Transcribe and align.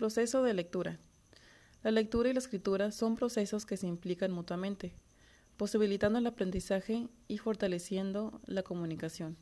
Proceso 0.00 0.42
de 0.42 0.54
lectura. 0.54 0.98
La 1.82 1.90
lectura 1.90 2.30
y 2.30 2.32
la 2.32 2.38
escritura 2.38 2.90
son 2.90 3.16
procesos 3.16 3.66
que 3.66 3.76
se 3.76 3.86
implican 3.86 4.32
mutuamente, 4.32 4.94
posibilitando 5.58 6.18
el 6.18 6.26
aprendizaje 6.26 7.08
y 7.28 7.36
fortaleciendo 7.36 8.40
la 8.46 8.62
comunicación. 8.62 9.36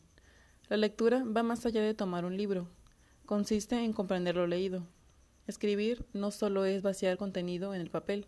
La 0.68 0.76
lectura 0.76 1.22
va 1.22 1.44
más 1.44 1.64
allá 1.64 1.80
de 1.80 1.94
tomar 1.94 2.24
un 2.24 2.36
libro, 2.36 2.66
consiste 3.24 3.76
en 3.84 3.92
comprender 3.92 4.34
lo 4.34 4.48
leído. 4.48 4.84
Escribir 5.46 6.04
no 6.12 6.32
solo 6.32 6.64
es 6.64 6.82
vaciar 6.82 7.18
contenido 7.18 7.72
en 7.72 7.80
el 7.80 7.90
papel, 7.90 8.26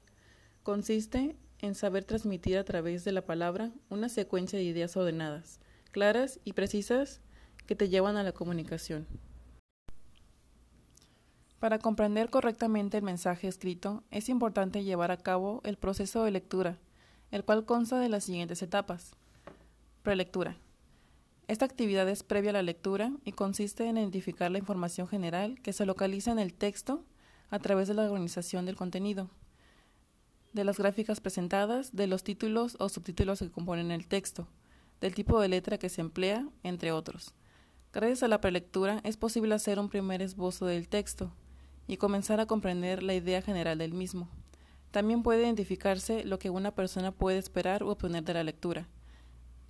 consiste 0.63 1.35
en 1.59 1.75
saber 1.75 2.05
transmitir 2.05 2.59
a 2.59 2.65
través 2.65 3.03
de 3.03 3.11
la 3.11 3.27
palabra 3.27 3.73
una 3.89 4.09
secuencia 4.09 4.57
de 4.57 4.67
ideas 4.67 4.97
ordenadas, 4.97 5.59
claras 5.91 6.39
y 6.45 6.53
precisas 6.53 7.23
que 7.67 7.75
te 7.75 7.89
llevan 7.89 8.17
a 8.17 8.23
la 8.23 8.31
comunicación. 8.31 9.09
Para 11.61 11.79
comprender 11.79 12.31
correctamente 12.31 12.97
el 12.97 13.03
mensaje 13.03 13.47
escrito, 13.47 14.03
es 14.11 14.31
importante 14.31 14.83
llevar 14.83 15.11
a 15.11 15.19
cabo 15.19 15.61
el 15.63 15.77
proceso 15.77 16.25
de 16.25 16.31
lectura, 16.31 16.79
el 17.31 17.45
cual 17.45 17.67
consta 17.67 17.99
de 17.99 18.09
las 18.09 18.25
siguientes 18.25 18.63
etapas. 18.63 19.13
Prelectura. 20.03 20.57
Esta 21.49 21.67
actividad 21.67 22.09
es 22.09 22.23
previa 22.23 22.49
a 22.49 22.55
la 22.55 22.63
lectura 22.63 23.13
y 23.27 23.33
consiste 23.33 23.87
en 23.87 23.99
identificar 23.99 24.51
la 24.51 24.57
información 24.57 25.07
general 25.07 25.61
que 25.61 25.75
se 25.75 25.85
localiza 25.85 26.33
en 26.33 26.39
el 26.39 26.55
texto 26.55 27.05
a 27.51 27.59
través 27.59 27.89
de 27.89 27.95
la 27.95 28.05
organización 28.05 28.65
del 28.65 28.77
contenido, 28.77 29.29
de 30.55 30.65
las 30.65 30.79
gráficas 30.79 31.21
presentadas, 31.21 31.95
de 31.95 32.07
los 32.07 32.25
títulos 32.25 32.79
o 32.81 32.89
subtítulos 32.89 33.41
que 33.41 33.51
componen 33.51 33.91
el 33.91 34.07
texto, 34.07 34.49
del 35.03 35.15
tipo 35.15 35.39
de 35.39 35.49
letra 35.49 35.77
que 35.77 35.91
se 35.91 36.01
emplea, 36.01 36.49
entre 36.63 36.91
otros. 36.91 37.35
Gracias 37.93 38.23
a 38.23 38.29
la 38.29 38.41
prelectura 38.41 39.03
es 39.05 39.19
posible 39.19 39.55
hacer 39.55 39.79
un 39.79 39.91
primer 39.91 40.23
esbozo 40.23 40.65
del 40.65 40.89
texto, 40.89 41.35
y 41.91 41.97
comenzar 41.97 42.39
a 42.39 42.47
comprender 42.47 43.03
la 43.03 43.15
idea 43.15 43.43
general 43.43 43.79
del 43.79 43.93
mismo. 43.93 44.29
También 44.93 45.25
puede 45.25 45.43
identificarse 45.43 46.23
lo 46.25 46.39
que 46.39 46.49
una 46.49 46.73
persona 46.73 47.11
puede 47.11 47.39
esperar 47.39 47.83
o 47.83 47.89
obtener 47.89 48.23
de 48.23 48.33
la 48.33 48.45
lectura 48.45 48.87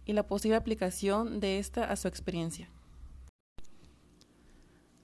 y 0.04 0.12
la 0.12 0.26
posible 0.26 0.56
aplicación 0.56 1.40
de 1.40 1.58
esta 1.58 1.84
a 1.84 1.96
su 1.96 2.08
experiencia. 2.08 2.68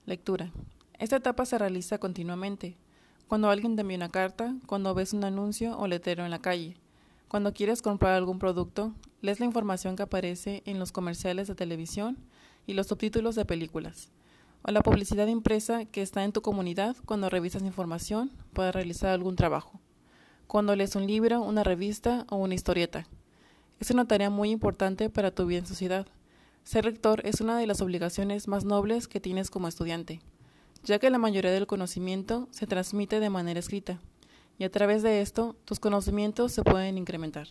Lectura. 0.05 0.53
Esta 0.99 1.17
etapa 1.17 1.47
se 1.47 1.57
realiza 1.57 1.97
continuamente. 1.97 2.77
Cuando 3.29 3.49
alguien 3.49 3.77
te 3.77 3.81
envía 3.81 3.97
una 3.97 4.11
carta, 4.11 4.55
cuando 4.67 4.93
ves 4.93 5.15
un 5.15 5.25
anuncio 5.25 5.79
o 5.79 5.87
letrero 5.87 6.23
en 6.23 6.31
la 6.31 6.43
calle, 6.43 6.77
cuando 7.29 7.55
quieres 7.55 7.81
comprar 7.81 8.13
algún 8.13 8.39
producto, 8.39 8.93
lees 9.23 9.41
la 9.41 9.47
información 9.47 9.97
que 9.97 10.03
aparece 10.03 10.63
en 10.67 10.79
los 10.79 10.93
comerciales 10.93 11.49
de 11.49 11.55
televisión 11.55 12.19
y 12.67 12.75
los 12.75 12.89
subtítulos 12.89 13.37
de 13.37 13.47
películas 13.47 14.11
o 14.67 14.73
la 14.73 14.83
publicidad 14.83 15.29
impresa 15.29 15.85
que 15.85 16.03
está 16.03 16.25
en 16.25 16.33
tu 16.33 16.43
comunidad 16.43 16.97
cuando 17.05 17.31
revisas 17.31 17.63
información 17.63 18.33
para 18.53 18.73
realizar 18.73 19.11
algún 19.11 19.37
trabajo, 19.37 19.81
cuando 20.49 20.75
lees 20.75 20.97
un 20.97 21.07
libro, 21.07 21.41
una 21.41 21.63
revista 21.63 22.27
o 22.31 22.37
una 22.37 22.55
historieta. 22.55 23.07
Es 23.79 23.93
una 23.93 24.09
tarea 24.09 24.29
muy 24.29 24.51
importante 24.51 25.09
para 25.09 25.31
tu 25.31 25.47
vida 25.47 25.61
en 25.61 25.67
sociedad. 25.67 26.09
Ser 26.65 26.85
rector 26.85 27.25
es 27.25 27.41
una 27.41 27.57
de 27.57 27.67
las 27.69 27.81
obligaciones 27.81 28.49
más 28.49 28.65
nobles 28.65 29.07
que 29.07 29.21
tienes 29.21 29.51
como 29.51 29.69
estudiante, 29.69 30.21
ya 30.83 30.99
que 30.99 31.11
la 31.11 31.19
mayoría 31.19 31.53
del 31.53 31.69
conocimiento 31.69 32.49
se 32.51 32.67
transmite 32.67 33.21
de 33.21 33.31
manera 33.31 33.61
escrita, 33.61 34.01
y 34.59 34.65
a 34.65 34.73
través 34.73 35.05
de 35.05 35.21
esto 35.21 35.55
tus 35.65 35.79
conocimientos 35.79 36.51
se 36.51 36.65
pueden 36.65 36.99
incrementar. 36.99 37.47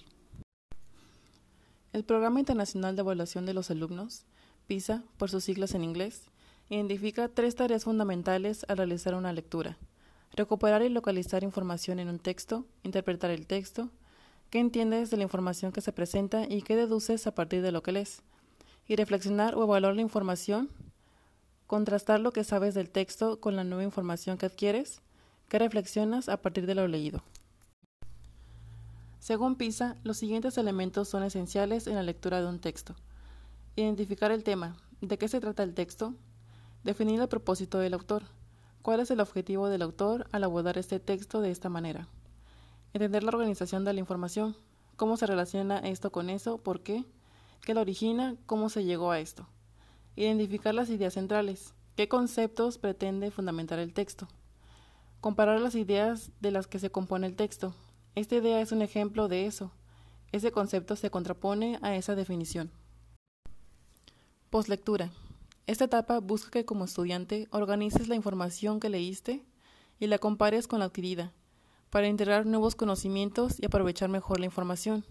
El 1.93 2.03
Programa 2.03 2.41
Internacional 2.41 2.97
de 2.97 3.03
Evaluación 3.03 3.45
de 3.45 3.53
los 3.53 3.71
Alumnos, 3.71 4.25
PISA, 4.67 5.03
por 5.15 5.29
sus 5.29 5.45
siglas 5.45 5.75
en 5.75 5.85
inglés, 5.85 6.29
Identifica 6.67 7.27
tres 7.27 7.55
tareas 7.55 7.83
fundamentales 7.83 8.65
al 8.67 8.77
realizar 8.77 9.13
una 9.13 9.31
lectura. 9.33 9.77
Recuperar 10.33 10.81
y 10.81 10.89
localizar 10.89 11.43
información 11.43 11.99
en 11.99 12.09
un 12.09 12.17
texto, 12.17 12.65
interpretar 12.81 13.29
el 13.29 13.45
texto, 13.45 13.91
qué 14.49 14.59
entiendes 14.59 15.11
de 15.11 15.17
la 15.17 15.23
información 15.23 15.71
que 15.71 15.81
se 15.81 15.93
presenta 15.93 16.45
y 16.49 16.63
qué 16.63 16.75
deduces 16.75 17.27
a 17.27 17.35
partir 17.35 17.61
de 17.61 17.71
lo 17.71 17.83
que 17.83 17.91
lees, 17.91 18.23
y 18.87 18.95
reflexionar 18.95 19.55
o 19.55 19.63
evaluar 19.63 19.95
la 19.95 20.01
información, 20.01 20.69
contrastar 21.67 22.19
lo 22.19 22.31
que 22.31 22.43
sabes 22.43 22.73
del 22.73 22.89
texto 22.89 23.39
con 23.39 23.55
la 23.55 23.63
nueva 23.63 23.83
información 23.83 24.39
que 24.39 24.47
adquieres, 24.47 25.01
qué 25.49 25.59
reflexionas 25.59 26.29
a 26.29 26.37
partir 26.37 26.65
de 26.65 26.73
lo 26.73 26.87
leído. 26.87 27.23
Según 29.19 29.55
PISA, 29.55 29.97
los 30.03 30.17
siguientes 30.17 30.57
elementos 30.57 31.09
son 31.09 31.23
esenciales 31.23 31.85
en 31.85 31.95
la 31.95 32.03
lectura 32.03 32.41
de 32.41 32.47
un 32.47 32.59
texto. 32.59 32.95
Identificar 33.75 34.31
el 34.31 34.43
tema, 34.43 34.77
de 35.01 35.17
qué 35.17 35.27
se 35.27 35.39
trata 35.39 35.63
el 35.63 35.73
texto, 35.73 36.15
Definir 36.85 37.19
el 37.19 37.27
propósito 37.27 37.79
del 37.79 37.95
autor. 37.95 38.25
¿Cuál 38.83 38.99
es 38.99 39.09
el 39.09 39.19
objetivo 39.19 39.69
del 39.69 39.81
autor 39.81 40.27
al 40.31 40.43
abordar 40.43 40.77
este 40.77 40.99
texto 40.99 41.41
de 41.41 41.49
esta 41.49 41.67
manera? 41.67 42.07
Entender 42.93 43.23
la 43.23 43.31
organización 43.31 43.83
de 43.83 43.93
la 43.93 44.01
información. 44.01 44.55
¿Cómo 44.95 45.17
se 45.17 45.25
relaciona 45.25 45.79
esto 45.79 46.11
con 46.11 46.29
eso? 46.29 46.59
¿Por 46.59 46.81
qué? 46.81 47.03
¿Qué 47.61 47.73
lo 47.73 47.81
origina? 47.81 48.35
¿Cómo 48.45 48.69
se 48.69 48.83
llegó 48.83 49.09
a 49.09 49.19
esto? 49.19 49.47
Identificar 50.15 50.75
las 50.75 50.91
ideas 50.91 51.15
centrales. 51.15 51.73
¿Qué 51.95 52.07
conceptos 52.07 52.77
pretende 52.77 53.31
fundamentar 53.31 53.79
el 53.79 53.91
texto? 53.91 54.27
Comparar 55.21 55.61
las 55.61 55.73
ideas 55.73 56.29
de 56.39 56.51
las 56.51 56.67
que 56.67 56.77
se 56.77 56.91
compone 56.91 57.25
el 57.25 57.35
texto. 57.35 57.73
Esta 58.13 58.35
idea 58.35 58.61
es 58.61 58.71
un 58.71 58.83
ejemplo 58.83 59.27
de 59.27 59.47
eso. 59.47 59.71
Ese 60.31 60.51
concepto 60.51 60.95
se 60.95 61.09
contrapone 61.09 61.79
a 61.81 61.95
esa 61.95 62.13
definición. 62.13 62.69
Postlectura. 64.51 65.09
Esta 65.67 65.85
etapa 65.85 66.19
busca 66.19 66.51
que 66.51 66.65
como 66.65 66.85
estudiante 66.85 67.47
organices 67.49 68.07
la 68.07 68.15
información 68.15 68.79
que 68.79 68.89
leíste 68.89 69.43
y 69.99 70.05
la 70.05 70.19
compares 70.19 70.67
con 70.67 70.79
la 70.79 70.85
adquirida, 70.85 71.33
para 71.89 72.07
integrar 72.07 72.45
nuevos 72.45 72.75
conocimientos 72.75 73.59
y 73.59 73.65
aprovechar 73.65 74.09
mejor 74.09 74.39
la 74.39 74.45
información. 74.45 75.05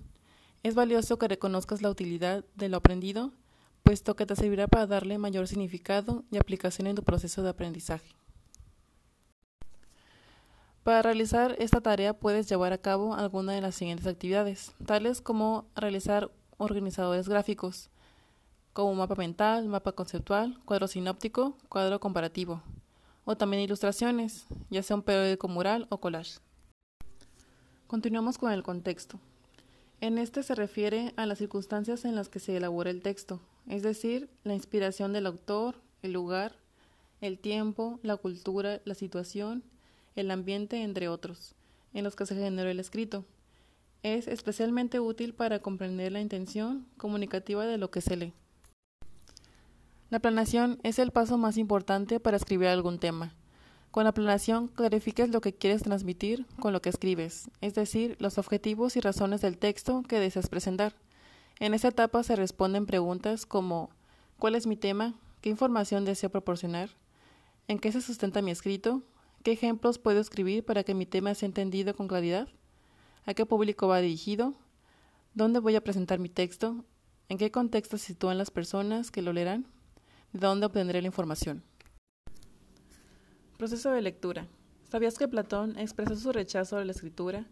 Es 0.63 0.77
valioso 0.77 1.19
que 1.19 1.27
reconozcas 1.27 1.83
la 1.83 1.91
utilidad 1.91 2.45
de 2.55 2.69
lo 2.69 2.77
aprendido, 2.77 3.33
puesto 3.83 4.15
que 4.15 4.27
te 4.27 4.37
servirá 4.37 4.69
para 4.69 4.87
darle 4.87 5.19
mayor 5.19 5.49
significado 5.49 6.23
y 6.31 6.37
aplicación 6.37 6.87
en 6.87 6.97
tu 6.97 7.03
proceso 7.03 7.43
de 7.43 7.51
aprendizaje. 7.51 8.15
Para 10.85 11.03
realizar 11.03 11.57
esta 11.59 11.81
tarea 11.81 12.15
puedes 12.15 12.49
llevar 12.49 12.73
a 12.73 12.79
cabo 12.79 13.15
alguna 13.15 13.55
de 13.55 13.61
las 13.61 13.75
siguientes 13.75 14.07
actividades, 14.07 14.73
tales 14.87 15.21
como 15.21 15.67
realizar 15.75 16.31
organizadores 16.59 17.29
gráficos, 17.29 17.91
como 18.75 18.93
mapa 18.97 19.15
mental, 19.15 19.69
mapa 19.69 19.93
conceptual, 19.93 20.59
cuadro 20.65 20.89
sinóptico, 20.89 21.57
cuadro 21.69 22.01
comparativo, 22.01 22.61
o 23.25 23.37
también 23.37 23.63
ilustraciones, 23.63 24.47
ya 24.69 24.83
sea 24.83 24.97
un 24.97 25.03
periódico 25.03 25.47
mural 25.47 25.87
o 25.91 25.99
collage. 25.99 26.41
Continuamos 27.87 28.37
con 28.37 28.51
el 28.51 28.65
contexto. 28.65 29.21
En 30.01 30.19
este 30.19 30.43
se 30.43 30.57
refiere 30.57 31.15
a 31.17 31.25
las 31.25 31.39
circunstancias 31.39 32.05
en 32.05 32.17
las 32.17 32.29
que 32.29 32.41
se 32.41 32.57
elabora 32.57 32.91
el 32.91 33.01
texto, 33.01 33.41
es 33.69 33.85
decir, 33.85 34.29
la 34.43 34.55
inspiración 34.55 35.13
del 35.13 35.27
autor, 35.27 35.77
el 36.03 36.13
lugar, 36.13 36.57
el 37.21 37.39
tiempo, 37.39 38.01
la 38.03 38.17
cultura, 38.17 38.81
la 38.85 38.95
situación, 38.95 39.63
el 40.17 40.33
ambiente, 40.33 40.83
entre 40.83 41.09
otros, 41.09 41.55
en 41.93 42.03
los 42.03 42.17
que 42.17 42.27
se 42.27 42.35
generó 42.35 42.69
el 42.69 42.81
escrito. 42.81 43.25
Es 44.03 44.27
especialmente 44.27 44.99
útil 44.99 45.33
para 45.33 45.61
comprender 45.61 46.11
la 46.11 46.21
intención 46.21 46.89
comunicativa 46.97 47.67
de 47.67 47.79
lo 47.79 47.93
que 47.93 48.01
se 48.01 48.17
lee. 48.17 48.35
La 50.15 50.21
planeación 50.21 50.79
es 50.85 51.01
el 51.01 51.11
paso 51.11 51.39
más 51.39 51.57
importante 51.59 52.21
para 52.21 52.37
escribir 52.37 52.69
algún 52.69 53.01
tema. 53.01 53.35
Con 53.91 54.05
la 54.05 54.15
planeación 54.15 54.69
clarificas 54.69 55.29
lo 55.29 55.41
que 55.41 55.53
quieres 55.53 55.83
transmitir 55.83 56.47
con 56.61 56.73
lo 56.73 56.81
que 56.81 56.89
escribes, 56.89 57.51
es 57.61 57.75
decir, 57.75 58.15
los 58.21 58.39
objetivos 58.39 58.95
y 58.95 59.01
razones 59.01 59.41
del 59.41 59.59
texto 59.59 60.05
que 60.07 60.21
deseas 60.21 60.49
presentar. 60.49 60.95
En 61.59 61.75
esta 61.75 61.89
etapa 61.89 62.23
se 62.23 62.37
responden 62.37 62.87
preguntas 62.87 63.45
como 63.45 63.91
¿cuál 64.39 64.55
es 64.55 64.69
mi 64.69 64.77
tema? 64.77 65.15
¿Qué 65.41 65.51
información 65.51 66.05
deseo 66.05 66.31
proporcionar? 66.31 66.91
¿En 67.67 67.81
qué 67.81 67.91
se 67.91 68.01
sustenta 68.01 68.41
mi 68.41 68.53
escrito? 68.53 69.03
¿Qué 69.43 69.51
ejemplos 69.51 69.99
puedo 69.99 70.21
escribir 70.21 70.65
para 70.65 70.85
que 70.85 70.95
mi 70.95 71.07
tema 71.07 71.35
sea 71.35 71.49
entendido 71.49 71.93
con 71.97 72.07
claridad? 72.07 72.47
¿A 73.27 73.35
qué 73.35 73.47
público 73.47 73.89
va 73.89 73.99
dirigido? 73.99 74.55
¿Dónde 75.35 75.59
voy 75.59 75.75
a 75.75 75.83
presentar 75.83 76.21
mi 76.21 76.29
texto? 76.29 76.85
¿En 77.29 77.37
qué 77.37 77.51
contexto 77.51 77.99
se 77.99 78.07
sitúan 78.07 78.39
las 78.39 78.53
personas 78.53 79.11
que 79.11 79.21
lo 79.21 79.33
leerán? 79.33 79.74
¿De 80.35 80.49
dónde 80.49 80.67
obtendré 80.67 81.01
la 81.01 81.07
información? 81.07 81.63
Proceso 83.57 83.93
de 83.93 84.03
lectura. 84.03 84.49
¿Sabías 84.91 85.17
que 85.17 85.29
Platón 85.29 85.79
expresó 85.79 86.17
su 86.17 86.33
rechazo 86.33 86.77
a 86.77 86.85
la 86.85 86.91
escritura, 86.91 87.47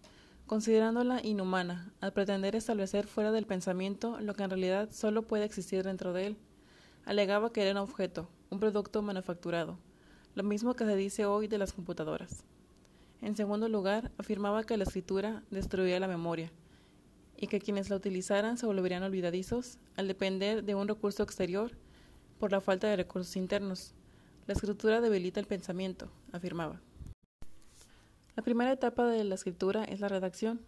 considerándola 0.48 1.20
inhumana, 1.22 1.92
al 2.00 2.12
pretender 2.12 2.56
establecer 2.56 3.06
fuera 3.06 3.30
del 3.30 3.46
pensamiento 3.46 4.18
lo 4.20 4.34
que 4.34 4.42
en 4.42 4.50
realidad 4.50 4.88
solo 4.90 5.22
puede 5.22 5.44
existir 5.44 5.84
dentro 5.84 6.12
de 6.12 6.26
él? 6.26 6.36
Alegaba 7.04 7.52
que 7.52 7.62
era 7.62 7.70
un 7.70 7.88
objeto, 7.88 8.28
un 8.50 8.58
producto 8.58 9.00
manufacturado, 9.00 9.78
lo 10.34 10.42
mismo 10.42 10.74
que 10.74 10.84
se 10.84 10.96
dice 10.96 11.24
hoy 11.24 11.46
de 11.46 11.58
las 11.58 11.72
computadoras. 11.72 12.42
En 13.20 13.36
segundo 13.36 13.68
lugar, 13.68 14.10
afirmaba 14.18 14.64
que 14.64 14.76
la 14.76 14.82
escritura 14.82 15.44
destruía 15.52 16.00
la 16.00 16.08
memoria 16.08 16.50
y 17.36 17.46
que 17.46 17.60
quienes 17.60 17.90
la 17.90 17.96
utilizaran 17.96 18.58
se 18.58 18.66
volverían 18.66 19.04
olvidadizos 19.04 19.78
al 19.94 20.08
depender 20.08 20.64
de 20.64 20.74
un 20.74 20.88
recurso 20.88 21.22
exterior 21.22 21.70
por 22.42 22.50
la 22.50 22.60
falta 22.60 22.88
de 22.88 22.96
recursos 22.96 23.36
internos. 23.36 23.94
La 24.48 24.54
escritura 24.54 25.00
debilita 25.00 25.38
el 25.38 25.46
pensamiento, 25.46 26.08
afirmaba. 26.32 26.80
La 28.34 28.42
primera 28.42 28.72
etapa 28.72 29.06
de 29.06 29.22
la 29.22 29.36
escritura 29.36 29.84
es 29.84 30.00
la 30.00 30.08
redacción. 30.08 30.60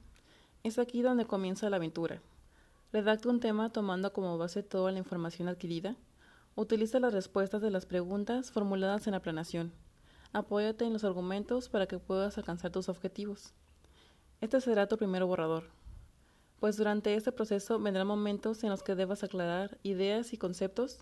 Es 0.63 0.79
aquí 0.79 1.03
donde 1.03 1.25
comienza 1.25 1.69
la 1.69 1.79
aventura. 1.79 2.23
Redacta 2.93 3.29
un 3.29 3.41
tema 3.41 3.73
tomando 3.73 4.13
como 4.13 4.39
base 4.39 4.63
toda 4.63 4.93
la 4.93 5.01
información 5.01 5.49
adquirida. 5.49 5.97
Utiliza 6.55 7.01
las 7.01 7.13
respuestas 7.13 7.61
de 7.61 7.73
las 7.73 7.87
preguntas 7.87 8.53
formuladas 8.53 9.09
en 9.09 9.15
la 9.15 9.23
planación. 9.23 9.73
Apóyate 10.33 10.85
en 10.85 10.93
los 10.93 11.03
argumentos 11.03 11.69
para 11.69 11.89
que 11.89 11.99
puedas 11.99 12.39
alcanzar 12.39 12.71
tus 12.71 12.89
objetivos. 12.89 13.53
Este 14.41 14.61
será 14.61 14.87
tu 14.87 14.97
primer 14.97 15.25
borrador, 15.25 15.65
pues 16.61 16.77
durante 16.77 17.17
este 17.17 17.33
proceso 17.33 17.81
vendrán 17.81 18.07
momentos 18.07 18.63
en 18.63 18.71
los 18.71 18.85
que 18.85 18.95
debas 18.95 19.25
aclarar 19.25 19.77
ideas 19.83 20.33
y 20.33 20.37
conceptos 20.37 21.01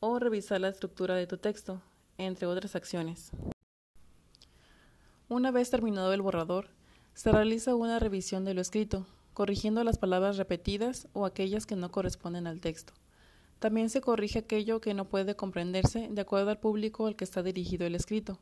o 0.00 0.18
revisar 0.18 0.60
la 0.60 0.68
estructura 0.68 1.14
de 1.14 1.26
tu 1.26 1.36
texto, 1.36 1.82
entre 2.16 2.46
otras 2.46 2.74
acciones. 2.74 3.30
Una 5.28 5.50
vez 5.50 5.70
terminado 5.70 6.12
el 6.14 6.22
borrador, 6.22 6.68
se 7.12 7.30
realiza 7.30 7.74
una 7.74 7.98
revisión 7.98 8.46
de 8.46 8.54
lo 8.54 8.62
escrito, 8.62 9.06
corrigiendo 9.34 9.84
las 9.84 9.98
palabras 9.98 10.38
repetidas 10.38 11.06
o 11.12 11.26
aquellas 11.26 11.66
que 11.66 11.76
no 11.76 11.90
corresponden 11.90 12.46
al 12.46 12.60
texto. 12.60 12.94
También 13.58 13.90
se 13.90 14.00
corrige 14.00 14.38
aquello 14.38 14.80
que 14.80 14.94
no 14.94 15.04
puede 15.04 15.36
comprenderse 15.36 16.08
de 16.10 16.20
acuerdo 16.20 16.50
al 16.50 16.58
público 16.58 17.06
al 17.06 17.14
que 17.14 17.24
está 17.24 17.42
dirigido 17.42 17.86
el 17.86 17.94
escrito, 17.94 18.38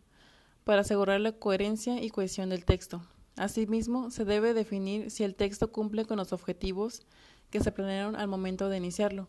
para 0.62 0.82
asegurar 0.82 1.20
la 1.20 1.32
coherencia 1.32 2.00
y 2.00 2.10
cohesión 2.10 2.50
del 2.50 2.64
texto. 2.64 3.02
Asimismo, 3.36 4.10
se 4.12 4.24
debe 4.24 4.54
definir 4.54 5.10
si 5.10 5.24
el 5.24 5.34
texto 5.34 5.72
cumple 5.72 6.04
con 6.04 6.18
los 6.18 6.32
objetivos 6.32 7.02
que 7.50 7.60
se 7.60 7.72
planearon 7.72 8.14
al 8.14 8.28
momento 8.28 8.68
de 8.68 8.76
iniciarlo, 8.76 9.28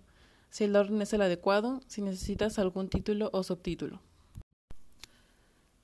si 0.50 0.64
el 0.66 0.76
orden 0.76 1.02
es 1.02 1.14
el 1.14 1.22
adecuado, 1.22 1.82
si 1.88 2.02
necesitas 2.02 2.60
algún 2.60 2.90
título 2.90 3.30
o 3.34 3.44
subtítulo. 3.44 4.02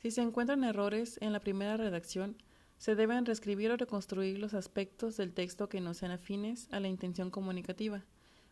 Si 0.02 0.12
se 0.12 0.22
encuentran 0.22 0.64
errores 0.64 1.18
en 1.22 1.34
la 1.34 1.40
primera 1.40 1.78
redacción, 1.78 2.38
se 2.78 2.96
deben 2.96 3.26
reescribir 3.26 3.72
o 3.72 3.78
reconstruir 3.78 4.38
los 4.38 4.54
aspectos 4.54 5.18
del 5.18 5.34
texto 5.34 5.70
que 5.70 5.82
no 5.82 5.94
sean 5.94 6.12
afines 6.12 6.68
a 6.72 6.80
la 6.80 6.88
intención 6.88 7.32
comunicativa, 7.32 8.04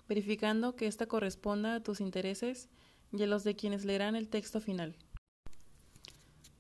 verificando 0.08 0.76
que 0.76 0.88
ésta 0.88 1.06
corresponda 1.06 1.76
a 1.76 1.84
tus 1.84 2.02
intereses 2.02 2.70
y 3.12 3.22
a 3.24 3.28
los 3.28 3.44
de 3.44 3.56
quienes 3.56 3.86
leerán 3.86 4.16
el 4.16 4.30
texto 4.30 4.62
final. 4.62 4.96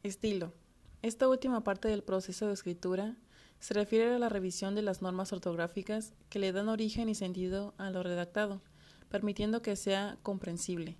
Estilo. 0.03 0.53
Esta 1.01 1.27
última 1.27 1.63
parte 1.63 1.87
del 1.87 2.03
proceso 2.03 2.47
de 2.47 2.53
escritura 2.53 3.15
se 3.59 3.73
refiere 3.73 4.13
a 4.13 4.19
la 4.19 4.29
revisión 4.29 4.75
de 4.75 4.81
las 4.81 5.01
normas 5.01 5.33
ortográficas 5.33 6.13
que 6.29 6.39
le 6.39 6.51
dan 6.51 6.69
origen 6.69 7.09
y 7.09 7.15
sentido 7.15 7.73
a 7.77 7.89
lo 7.89 8.03
redactado, 8.03 8.61
permitiendo 9.13 9.61
que 9.61 9.75
sea 9.75 10.17
comprensible. 10.23 10.97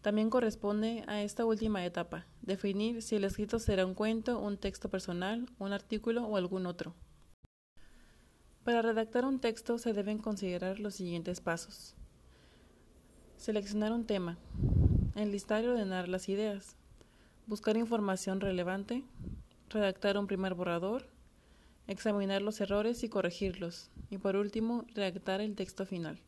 También 0.00 0.30
corresponde 0.30 1.04
a 1.08 1.20
esta 1.20 1.44
última 1.44 1.84
etapa, 1.84 2.24
definir 2.40 3.02
si 3.02 3.16
el 3.16 3.24
escrito 3.24 3.58
será 3.58 3.84
un 3.84 3.92
cuento, 3.92 4.40
un 4.40 4.56
texto 4.56 4.88
personal, 4.88 5.46
un 5.58 5.74
artículo 5.74 6.24
o 6.24 6.38
algún 6.38 6.64
otro. 6.64 6.94
Para 8.64 8.80
redactar 8.80 9.26
un 9.26 9.40
texto 9.40 9.76
se 9.76 9.92
deben 9.92 10.16
considerar 10.16 10.80
los 10.80 10.94
siguientes 10.94 11.42
pasos. 11.42 11.96
Seleccionar 13.36 13.92
un 13.92 14.06
tema. 14.06 14.38
Enlistar 15.14 15.62
y 15.62 15.66
ordenar 15.66 16.08
las 16.08 16.30
ideas. 16.30 16.76
Buscar 17.46 17.76
información 17.76 18.40
relevante. 18.40 19.04
Redactar 19.68 20.16
un 20.16 20.26
primer 20.26 20.54
borrador. 20.54 21.10
Examinar 21.86 22.40
los 22.40 22.58
errores 22.62 23.04
y 23.04 23.10
corregirlos. 23.10 23.90
Y 24.08 24.16
por 24.16 24.36
último, 24.36 24.86
redactar 24.94 25.42
el 25.42 25.56
texto 25.56 25.84
final. 25.84 26.22